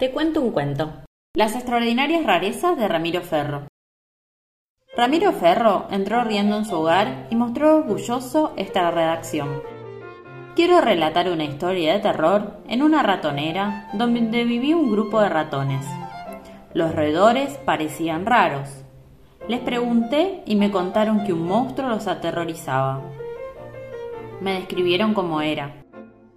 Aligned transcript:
Te 0.00 0.12
cuento 0.12 0.40
un 0.40 0.52
cuento. 0.52 0.90
Las 1.36 1.54
extraordinarias 1.54 2.24
rarezas 2.24 2.74
de 2.78 2.88
Ramiro 2.88 3.20
Ferro. 3.20 3.66
Ramiro 4.96 5.30
Ferro 5.32 5.88
entró 5.90 6.24
riendo 6.24 6.56
en 6.56 6.64
su 6.64 6.76
hogar 6.76 7.26
y 7.28 7.36
mostró 7.36 7.76
orgulloso 7.76 8.54
esta 8.56 8.90
redacción. 8.90 9.62
Quiero 10.56 10.80
relatar 10.80 11.28
una 11.28 11.44
historia 11.44 11.92
de 11.92 11.98
terror 11.98 12.62
en 12.66 12.80
una 12.80 13.02
ratonera 13.02 13.90
donde 13.92 14.44
vivía 14.44 14.74
un 14.74 14.90
grupo 14.90 15.20
de 15.20 15.28
ratones. 15.28 15.86
Los 16.72 16.94
roedores 16.94 17.58
parecían 17.66 18.24
raros. 18.24 18.70
Les 19.48 19.60
pregunté 19.60 20.42
y 20.46 20.56
me 20.56 20.70
contaron 20.70 21.24
que 21.24 21.34
un 21.34 21.46
monstruo 21.46 21.90
los 21.90 22.06
aterrorizaba. 22.06 23.02
Me 24.40 24.54
describieron 24.54 25.12
cómo 25.12 25.42
era. 25.42 25.84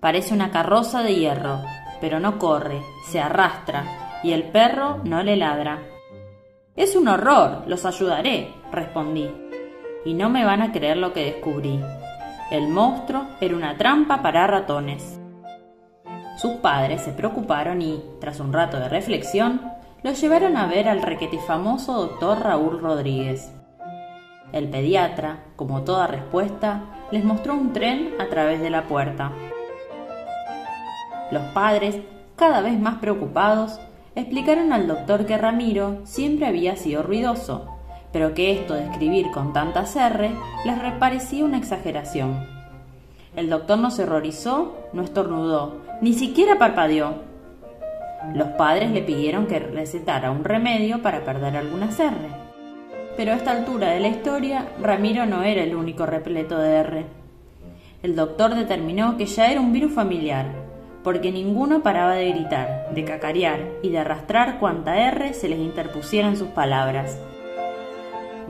Parece 0.00 0.34
una 0.34 0.50
carroza 0.50 1.04
de 1.04 1.14
hierro, 1.14 1.60
pero 2.00 2.20
no 2.20 2.38
corre, 2.38 2.82
se 3.06 3.20
arrastra, 3.20 4.20
y 4.22 4.32
el 4.32 4.44
perro 4.44 5.00
no 5.04 5.22
le 5.22 5.36
ladra. 5.36 5.80
Es 6.76 6.96
un 6.96 7.08
horror, 7.08 7.64
los 7.66 7.84
ayudaré, 7.84 8.52
respondí. 8.72 9.30
Y 10.04 10.14
no 10.14 10.28
me 10.28 10.44
van 10.44 10.60
a 10.60 10.72
creer 10.72 10.96
lo 10.96 11.12
que 11.12 11.24
descubrí. 11.24 11.80
El 12.50 12.68
monstruo 12.68 13.26
era 13.40 13.56
una 13.56 13.76
trampa 13.76 14.22
para 14.22 14.46
ratones. 14.46 15.20
Sus 16.36 16.52
padres 16.54 17.02
se 17.02 17.12
preocuparon 17.12 17.80
y, 17.80 18.02
tras 18.20 18.40
un 18.40 18.52
rato 18.52 18.78
de 18.78 18.88
reflexión, 18.88 19.60
lo 20.02 20.12
llevaron 20.12 20.56
a 20.56 20.66
ver 20.66 20.88
al 20.88 21.00
requete 21.00 21.38
famoso 21.38 21.94
doctor 21.94 22.40
Raúl 22.40 22.80
Rodríguez. 22.80 23.52
El 24.52 24.68
pediatra, 24.68 25.44
como 25.56 25.82
toda 25.82 26.06
respuesta, 26.06 26.82
les 27.10 27.24
mostró 27.24 27.54
un 27.54 27.72
tren 27.72 28.14
a 28.20 28.26
través 28.26 28.60
de 28.60 28.70
la 28.70 28.84
puerta. 28.84 29.32
Los 31.34 31.46
padres, 31.46 31.96
cada 32.36 32.60
vez 32.60 32.78
más 32.78 32.98
preocupados, 33.00 33.80
explicaron 34.14 34.72
al 34.72 34.86
doctor 34.86 35.26
que 35.26 35.36
Ramiro 35.36 35.98
siempre 36.04 36.46
había 36.46 36.76
sido 36.76 37.02
ruidoso, 37.02 37.66
pero 38.12 38.34
que 38.34 38.52
esto 38.52 38.74
de 38.74 38.84
escribir 38.84 39.32
con 39.32 39.52
tanta 39.52 39.82
R 39.82 40.30
les 40.64 40.92
parecía 41.00 41.44
una 41.44 41.58
exageración. 41.58 42.46
El 43.34 43.50
doctor 43.50 43.80
no 43.80 43.90
se 43.90 44.04
horrorizó, 44.04 44.76
no 44.92 45.02
estornudó, 45.02 45.78
ni 46.00 46.12
siquiera 46.12 46.56
parpadeó. 46.56 47.16
Los 48.32 48.50
padres 48.50 48.92
le 48.92 49.02
pidieron 49.02 49.48
que 49.48 49.58
recetara 49.58 50.30
un 50.30 50.44
remedio 50.44 51.02
para 51.02 51.24
perder 51.24 51.56
alguna 51.56 51.90
R. 51.90 52.14
Pero 53.16 53.32
a 53.32 53.34
esta 53.34 53.50
altura 53.50 53.88
de 53.90 53.98
la 53.98 54.06
historia, 54.06 54.68
Ramiro 54.80 55.26
no 55.26 55.42
era 55.42 55.64
el 55.64 55.74
único 55.74 56.06
repleto 56.06 56.56
de 56.58 56.74
R. 56.76 57.06
El 58.04 58.14
doctor 58.14 58.54
determinó 58.54 59.16
que 59.16 59.26
ya 59.26 59.50
era 59.50 59.60
un 59.60 59.72
virus 59.72 59.92
familiar, 59.92 60.63
porque 61.04 61.30
ninguno 61.30 61.82
paraba 61.82 62.14
de 62.14 62.30
gritar, 62.32 62.88
de 62.94 63.04
cacarear 63.04 63.60
y 63.82 63.90
de 63.90 63.98
arrastrar 63.98 64.58
cuanta 64.58 64.96
R 64.96 65.34
se 65.34 65.48
les 65.48 65.58
interpusiera 65.60 66.26
en 66.26 66.36
sus 66.36 66.48
palabras. 66.48 67.20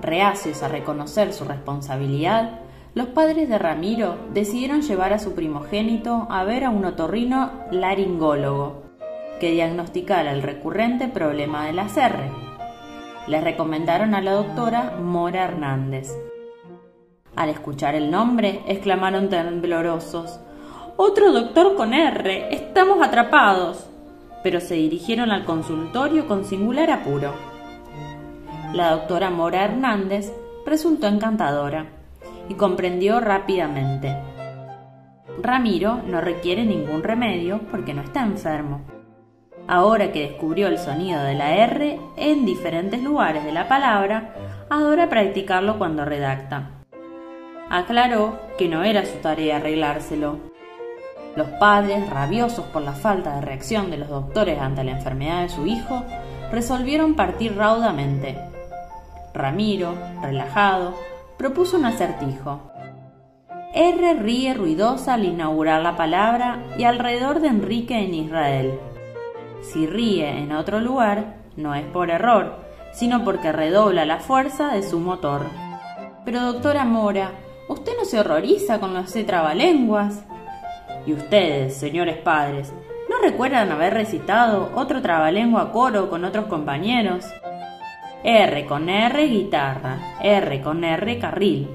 Reacios 0.00 0.62
a 0.62 0.68
reconocer 0.68 1.32
su 1.32 1.44
responsabilidad, 1.44 2.60
los 2.94 3.08
padres 3.08 3.48
de 3.48 3.58
Ramiro 3.58 4.16
decidieron 4.32 4.82
llevar 4.82 5.12
a 5.12 5.18
su 5.18 5.34
primogénito 5.34 6.28
a 6.30 6.44
ver 6.44 6.64
a 6.64 6.70
un 6.70 6.84
otorrino 6.84 7.50
laringólogo 7.72 8.84
que 9.40 9.50
diagnosticara 9.50 10.30
el 10.30 10.42
recurrente 10.42 11.08
problema 11.08 11.66
de 11.66 11.72
la 11.72 11.88
R. 11.88 12.30
Les 13.26 13.42
recomendaron 13.42 14.14
a 14.14 14.20
la 14.20 14.32
doctora 14.32 14.96
Mora 15.02 15.44
Hernández. 15.44 16.08
Al 17.34 17.48
escuchar 17.48 17.96
el 17.96 18.12
nombre, 18.12 18.60
exclamaron 18.68 19.28
temblorosos 19.28 20.38
otro 20.96 21.32
doctor 21.32 21.74
con 21.74 21.92
R. 21.92 22.54
Estamos 22.54 23.02
atrapados. 23.02 23.88
Pero 24.42 24.60
se 24.60 24.74
dirigieron 24.74 25.30
al 25.30 25.44
consultorio 25.44 26.28
con 26.28 26.44
singular 26.44 26.90
apuro. 26.90 27.32
La 28.74 28.90
doctora 28.90 29.30
Mora 29.30 29.64
Hernández 29.64 30.32
resultó 30.66 31.06
encantadora 31.06 31.86
y 32.48 32.54
comprendió 32.54 33.20
rápidamente. 33.20 34.14
Ramiro 35.40 36.00
no 36.06 36.20
requiere 36.20 36.64
ningún 36.64 37.02
remedio 37.02 37.60
porque 37.70 37.94
no 37.94 38.02
está 38.02 38.22
enfermo. 38.22 38.82
Ahora 39.66 40.12
que 40.12 40.28
descubrió 40.28 40.68
el 40.68 40.78
sonido 40.78 41.22
de 41.22 41.34
la 41.34 41.54
R 41.56 41.98
en 42.16 42.44
diferentes 42.44 43.02
lugares 43.02 43.44
de 43.44 43.52
la 43.52 43.66
palabra, 43.66 44.34
adora 44.68 45.08
practicarlo 45.08 45.78
cuando 45.78 46.04
redacta. 46.04 46.82
Aclaró 47.70 48.38
que 48.58 48.68
no 48.68 48.84
era 48.84 49.06
su 49.06 49.16
tarea 49.18 49.56
arreglárselo, 49.56 50.53
los 51.36 51.48
padres, 51.58 52.08
rabiosos 52.08 52.64
por 52.66 52.82
la 52.82 52.92
falta 52.92 53.36
de 53.36 53.40
reacción 53.40 53.90
de 53.90 53.96
los 53.96 54.08
doctores 54.08 54.60
ante 54.60 54.84
la 54.84 54.92
enfermedad 54.92 55.42
de 55.42 55.48
su 55.48 55.66
hijo, 55.66 56.04
resolvieron 56.52 57.14
partir 57.14 57.56
raudamente. 57.56 58.38
Ramiro, 59.32 59.94
relajado, 60.22 60.94
propuso 61.36 61.76
un 61.76 61.86
acertijo. 61.86 62.70
R 63.74 64.14
ríe 64.14 64.54
ruidosa 64.54 65.14
al 65.14 65.24
inaugurar 65.24 65.82
la 65.82 65.96
palabra 65.96 66.62
y 66.78 66.84
alrededor 66.84 67.40
de 67.40 67.48
Enrique 67.48 67.98
en 67.98 68.14
Israel. 68.14 68.78
Si 69.62 69.86
ríe 69.86 70.38
en 70.38 70.52
otro 70.52 70.78
lugar, 70.78 71.34
no 71.56 71.74
es 71.74 71.84
por 71.86 72.10
error, 72.10 72.60
sino 72.92 73.24
porque 73.24 73.50
redobla 73.50 74.04
la 74.04 74.20
fuerza 74.20 74.68
de 74.68 74.84
su 74.84 75.00
motor. 75.00 75.42
Pero 76.24 76.40
doctora 76.40 76.84
Mora, 76.84 77.32
¿usted 77.68 77.92
no 77.98 78.04
se 78.04 78.20
horroriza 78.20 78.78
con 78.78 78.94
los 78.94 79.12
trabalenguas? 79.26 80.24
¿Y 81.06 81.12
ustedes, 81.12 81.76
señores 81.76 82.16
padres, 82.16 82.72
no 83.10 83.18
recuerdan 83.20 83.70
haber 83.70 83.94
recitado 83.94 84.70
otro 84.74 85.02
trabalengua 85.02 85.70
coro 85.70 86.08
con 86.08 86.24
otros 86.24 86.46
compañeros? 86.46 87.26
R 88.22 88.64
con 88.64 88.88
R 88.88 89.26
guitarra, 89.26 89.98
R 90.22 90.62
con 90.62 90.82
R 90.82 91.18
carril. 91.18 91.68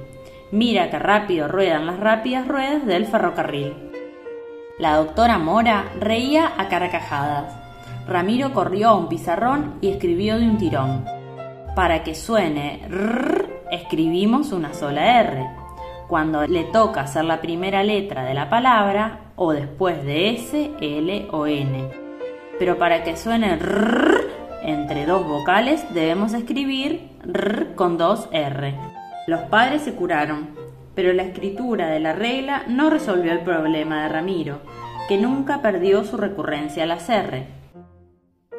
Mira 0.51 0.89
que 0.89 0.97
rápido 0.97 1.47
ruedan 1.47 1.85
las 1.85 2.00
rápidas 2.00 2.47
ruedas 2.47 2.85
del 2.88 3.06
ferrocarril. 3.06 3.75
La 4.79 4.95
doctora 4.95 5.38
Mora 5.38 5.91
reía 6.00 6.53
a 6.57 6.68
carcajadas. 6.68 7.53
Ramiro 8.07 8.51
corrió 8.51 8.89
a 8.89 8.95
un 8.95 9.09
pizarrón 9.09 9.78
y 9.81 9.89
escribió 9.89 10.39
de 10.39 10.45
un 10.45 10.57
tirón. 10.57 11.06
Para 11.75 12.01
que 12.03 12.16
suene 12.16 12.81
R, 12.89 13.62
escribimos 13.72 14.51
una 14.51 14.73
sola 14.73 15.22
R 15.22 15.59
cuando 16.09 16.47
le 16.47 16.64
toca 16.64 17.02
hacer 17.02 17.24
la 17.24 17.40
primera 17.40 17.84
letra 17.84 18.25
de 18.25 18.34
la 18.34 18.50
palabra 18.50 19.31
o 19.36 19.53
después 19.53 20.03
de 20.03 20.31
S, 20.31 20.72
L 20.81 21.28
o 21.31 21.46
N. 21.46 21.88
Pero 22.58 22.80
para 22.80 23.03
que 23.03 23.16
suene 23.16 23.53
R 23.53 24.28
entre 24.64 25.06
dos 25.06 25.25
vocales 25.25 25.86
debemos 25.94 26.34
escribir 26.34 27.12
R 27.24 27.75
con 27.75 28.00
dos 28.00 28.28
R. 28.31 28.75
Los 29.28 29.42
padres 29.42 29.84
se 29.84 29.94
curaron, 29.94 30.50
pero 30.96 31.14
la 31.14 31.24
escritura 31.24 31.90
de 31.90 32.00
la 32.00 32.14
regla 32.14 32.64
no 32.68 32.90
resolvió 32.90 33.31
el 33.31 33.42
problema 33.42 34.02
de 34.02 34.09
Ramiro, 34.09 34.62
que 35.08 35.19
nunca 35.19 35.62
perdió 35.62 36.03
su 36.03 36.18
recurrencia 36.18 36.84
a 36.84 36.88
las 36.88 37.08
R. 37.08 37.46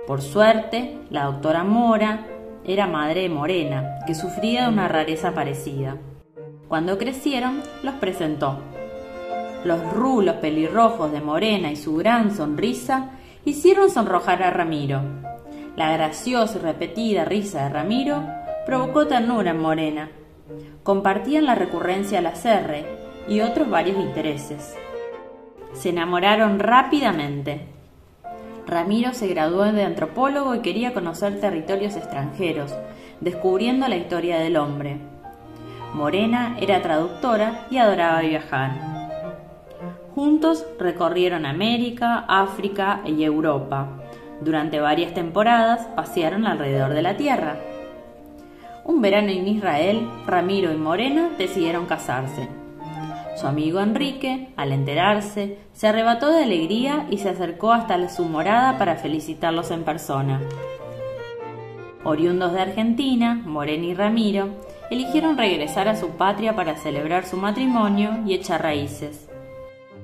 Por 0.07 0.23
suerte, 0.23 0.99
la 1.11 1.25
doctora 1.25 1.65
Mora 1.65 2.27
era 2.65 2.87
madre 2.87 3.23
de 3.23 3.29
Morena, 3.29 3.99
que 4.07 4.15
sufría 4.15 4.63
de 4.63 4.69
una 4.69 4.87
rareza 4.87 5.33
parecida. 5.33 5.97
Cuando 6.71 6.99
crecieron, 6.99 7.65
los 7.83 7.97
presentó. 7.97 8.61
Los 9.65 9.93
rulos 9.93 10.37
pelirrojos 10.37 11.11
de 11.11 11.21
Morena 11.21 11.73
y 11.73 11.75
su 11.75 11.97
gran 11.97 12.33
sonrisa 12.33 13.11
hicieron 13.45 13.91
sonrojar 13.91 14.45
a 14.45 14.53
Ramiro. 14.53 15.01
La 15.75 15.93
graciosa 15.93 16.59
y 16.59 16.63
repetida 16.63 17.25
risa 17.25 17.65
de 17.65 17.71
Ramiro 17.71 18.23
provocó 18.67 19.09
ternura 19.09 19.51
en 19.51 19.61
Morena. 19.61 20.11
Compartían 20.85 21.45
la 21.45 21.57
recurrencia 21.57 22.21
a 22.21 22.23
la 22.23 22.35
R 22.35 22.85
y 23.27 23.41
otros 23.41 23.69
varios 23.69 23.99
intereses. 23.99 24.77
Se 25.73 25.89
enamoraron 25.89 26.61
rápidamente. 26.61 27.63
Ramiro 28.69 29.13
se 29.13 29.27
graduó 29.27 29.65
de 29.65 29.83
antropólogo 29.83 30.55
y 30.55 30.61
quería 30.61 30.95
conocer 30.95 31.41
territorios 31.41 31.97
extranjeros, 31.97 32.73
descubriendo 33.21 33.89
la 33.89 33.97
historia 33.97 34.39
del 34.39 34.57
hombre. 34.57 35.01
Morena 35.95 36.57
era 36.61 36.83
traductora 36.83 37.67
y 37.71 37.79
adoraba 37.79 38.21
viajar. 38.21 38.71
Juntos 40.15 40.65
recorrieron 40.79 41.47
América, 41.47 42.25
África 42.29 43.01
y 43.05 43.25
Europa. 43.25 43.89
Durante 44.41 44.81
varias 44.81 45.15
temporadas 45.15 45.87
pasearon 45.97 46.47
alrededor 46.47 46.95
de 46.95 47.03
la 47.03 47.17
Tierra. 47.17 47.57
Un 48.85 49.03
verano 49.03 49.29
en 49.29 49.49
Israel, 49.49 50.09
Ramiro 50.27 50.73
y 50.73 50.77
Morena 50.77 51.31
decidieron 51.37 51.87
casarse. 51.87 52.49
Su 53.37 53.47
amigo 53.47 53.81
Enrique, 53.81 54.49
al 54.57 54.73
enterarse, 54.73 55.59
se 55.73 55.89
arrebató 55.89 56.31
de 56.31 56.45
alegría 56.45 57.07
y 57.11 57.19
se 57.19 57.31
acercó 57.31 57.73
hasta 57.73 58.09
su 58.09 58.25
morada 58.25 58.79
para 58.79 58.97
felicitarlos 58.97 59.71
en 59.71 59.85
persona. 59.85 60.41
Oriundos 62.05 62.53
de 62.53 62.61
Argentina, 62.61 63.43
Morena 63.45 63.87
y 63.87 63.95
Ramiro 63.95 64.49
eligieron 64.91 65.39
regresar 65.39 65.89
a 65.89 65.97
su 65.97 66.11
patria 66.11 66.57
para 66.57 66.77
celebrar 66.77 67.25
su 67.25 67.37
matrimonio 67.37 68.19
y 68.27 68.35
echar 68.35 68.63
raíces. 68.63 69.29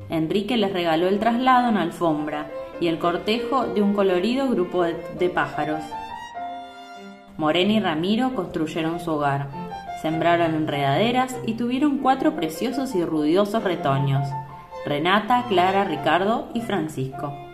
Enrique 0.09 0.57
les 0.57 0.73
regaló 0.73 1.09
el 1.09 1.19
traslado 1.19 1.69
en 1.69 1.77
alfombra 1.77 2.47
y 2.81 2.87
el 2.89 2.99
cortejo 2.99 3.67
de 3.67 3.83
un 3.83 3.95
colorido 3.95 4.49
grupo 4.49 4.85
de, 4.85 5.29
pájaros. 5.29 5.83
Morena 7.37 7.73
y 7.73 7.81
Ramiro 7.81 8.35
construyeron 8.35 9.01
su 9.01 9.13
hogar, 9.13 9.49
sembraron 10.01 10.55
enredaderas 10.55 11.37
y 11.47 11.55
tuvieron 11.55 11.99
cuatro 11.99 12.37
preciosos 12.37 12.95
y 12.95 13.05
ruidosos 13.05 13.65
retoños, 13.65 14.27
Renata, 14.85 15.45
Clara, 15.49 15.85
Ricardo 15.85 16.49
y 16.55 16.61
Francisco. 16.61 17.46